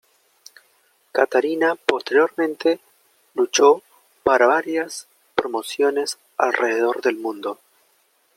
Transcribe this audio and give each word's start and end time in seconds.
Katarina 1.11 1.75
posteriormente 1.75 2.79
luchó 3.35 3.83
para 4.23 4.47
varias 4.47 5.07
promociones 5.35 6.17
alrededor 6.37 7.03
del 7.03 7.17
mundo. 7.17 7.59